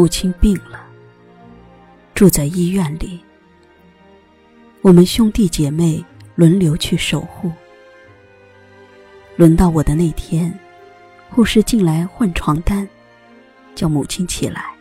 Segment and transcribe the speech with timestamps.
[0.00, 0.82] 母亲病了，
[2.14, 3.20] 住在医院里。
[4.80, 6.02] 我们兄弟姐妹
[6.34, 7.52] 轮流去守护。
[9.36, 10.58] 轮到我的那天，
[11.28, 12.88] 护士进来换床单，
[13.74, 14.74] 叫母亲起来。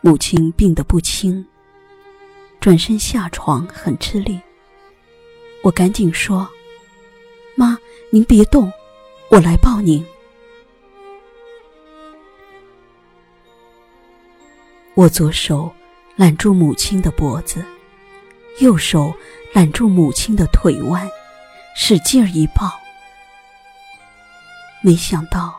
[0.00, 1.44] 母亲病得不轻，
[2.60, 4.40] 转身下床很吃力。
[5.64, 6.48] 我赶紧说
[7.58, 7.76] ：“妈，
[8.10, 8.72] 您别动，
[9.28, 10.06] 我来抱您。”
[14.94, 15.72] 我左手
[16.16, 17.64] 揽住母亲的脖子，
[18.58, 19.14] 右手
[19.52, 21.08] 揽住母亲的腿弯，
[21.76, 22.70] 使劲儿一抱。
[24.82, 25.58] 没想到，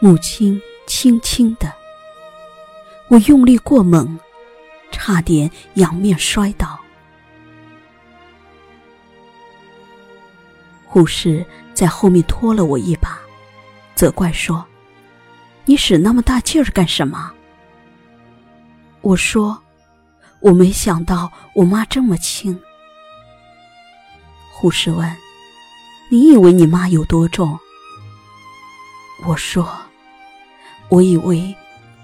[0.00, 1.72] 母亲轻轻的，
[3.08, 4.18] 我用力过猛，
[4.92, 6.78] 差点仰面摔倒。
[10.84, 13.18] 护士在后面拖了我一把，
[13.94, 14.64] 责怪说
[15.64, 17.32] ：“你使那么大劲儿干什么？”
[19.06, 19.62] 我说
[20.42, 22.60] ：“我没想到我妈这么轻。”
[24.50, 25.16] 护士问
[26.10, 27.56] ：“你以为你妈有多重？”
[29.24, 29.68] 我说
[30.90, 31.54] ：“我以为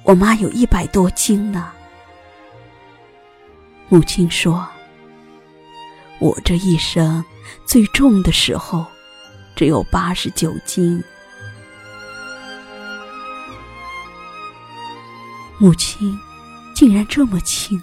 [0.05, 1.73] 我妈有一百多斤呢。”
[3.91, 4.64] 母亲说
[6.20, 7.25] ：“我这一生
[7.64, 8.86] 最重的时候
[9.56, 11.03] 只有八十九斤。”
[15.58, 16.17] 母亲。
[16.75, 17.81] 竟然这么轻，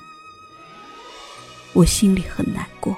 [1.73, 2.97] 我心里很难过。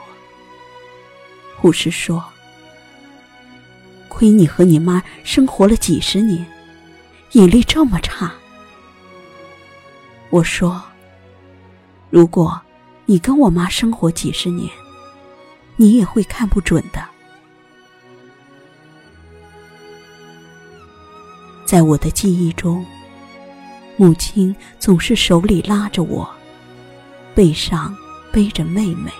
[1.57, 2.23] 护士说
[4.09, 6.45] ：“亏你和你妈生活了几十年，
[7.33, 8.33] 眼力这么差。”
[10.31, 10.81] 我说
[12.09, 12.59] ：“如果
[13.05, 14.67] 你跟我妈生活几十年，
[15.75, 17.05] 你也会看不准的。”
[21.65, 22.85] 在我的记忆中。
[24.01, 26.27] 母亲总是手里拉着我，
[27.35, 27.95] 背上
[28.31, 29.11] 背着妹妹，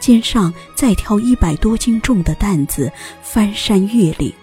[0.00, 2.90] 肩上再挑一百多斤重的担子
[3.22, 4.34] 翻山越岭。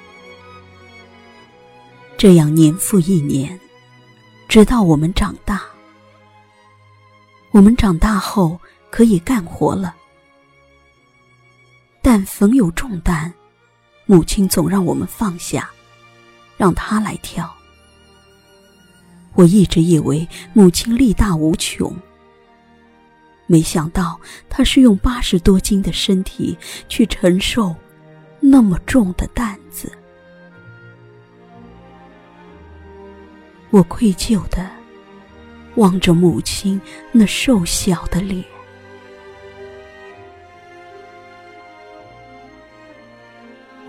[2.17, 3.59] 这样年复一年，
[4.47, 5.63] 直到我们长大。
[7.51, 8.57] 我们长大后
[8.89, 9.93] 可以干活了，
[12.01, 13.33] 但逢有重担，
[14.05, 15.69] 母亲总让我们放下，
[16.55, 17.53] 让她来挑。
[19.39, 21.95] 我一直以为母亲力大无穷，
[23.45, 24.19] 没想到
[24.49, 26.57] 她是用八十多斤的身体
[26.89, 27.73] 去承受
[28.41, 29.89] 那么重的担子。
[33.69, 34.69] 我愧疚的
[35.75, 36.81] 望着母亲
[37.13, 38.43] 那瘦小的脸，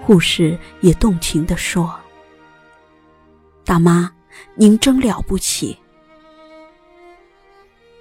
[0.00, 1.98] 护士也动情的说
[3.66, 4.12] ：“大妈。”
[4.54, 5.78] 您真了不起。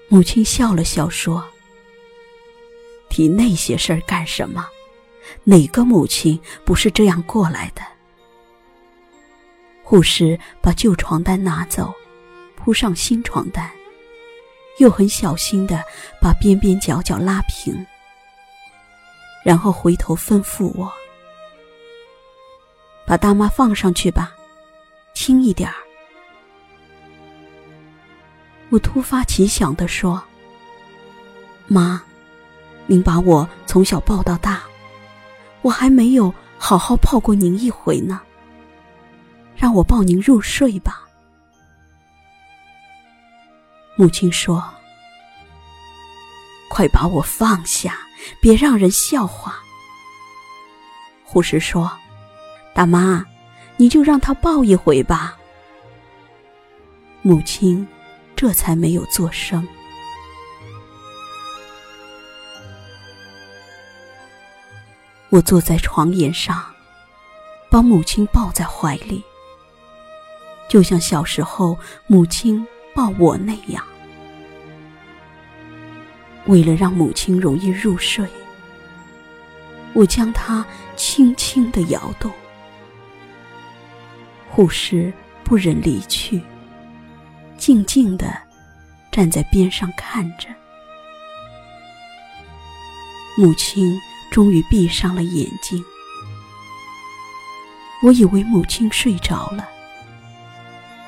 [0.08, 1.48] 母亲笑了笑说
[3.10, 4.68] ：“提那些事儿干什么？
[5.44, 7.82] 哪个母亲不是这样过来的？”
[9.84, 11.94] 护士把旧床单拿走，
[12.56, 13.70] 铺上新床单，
[14.78, 15.84] 又很小心的
[16.22, 17.86] 把边边角角拉平，
[19.44, 20.92] 然后回头吩咐我
[23.06, 24.36] ：“把大妈放上去吧，
[25.14, 25.76] 轻一点儿。”
[28.70, 30.22] 我突发奇想地说
[31.68, 32.02] ：“妈，
[32.86, 34.62] 您把我从小抱到大，
[35.64, 38.22] 我还没有好好抱过您一回呢。
[39.56, 41.02] 让我抱您入睡吧。”
[43.98, 44.64] 母亲说
[46.70, 47.98] ：“快把我放下，
[48.40, 49.58] 别让人笑话。”
[51.26, 51.92] 护士说
[52.74, 53.26] ：“大妈，
[53.78, 55.36] 你就让他抱一回吧。”
[57.24, 57.88] 母亲。
[58.40, 59.68] 这才没有作声。
[65.28, 66.64] 我坐在床沿上，
[67.70, 69.22] 把母亲抱在怀里，
[70.70, 71.78] 就像小时候
[72.08, 72.66] 母亲
[72.96, 73.84] 抱我那样。
[76.46, 78.26] 为了让母亲容易入睡，
[79.92, 80.66] 我将她
[80.96, 82.32] 轻轻的摇动。
[84.50, 85.12] 护士
[85.44, 86.42] 不忍离去。
[87.60, 88.36] 静静的
[89.12, 90.48] 站在边上看着，
[93.38, 94.00] 母亲
[94.32, 95.84] 终于闭上了眼睛。
[98.02, 99.68] 我以为母亲睡着了，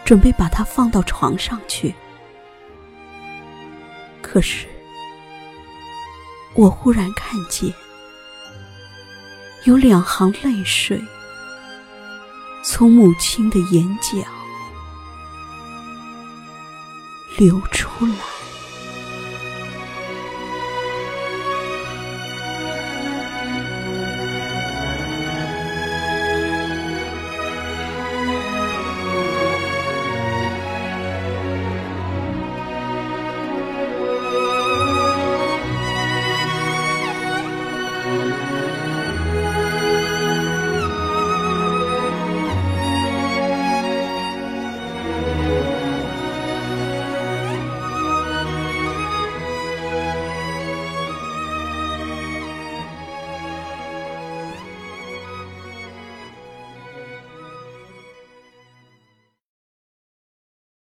[0.04, 1.96] 准备把她放到床上去。
[4.22, 4.68] 可是，
[6.54, 7.74] 我忽然看见
[9.64, 11.02] 有两行泪水
[12.62, 14.41] 从母亲的眼角。
[17.38, 18.41] 流出来。